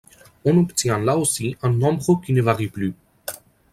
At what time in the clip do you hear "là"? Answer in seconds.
0.97-1.15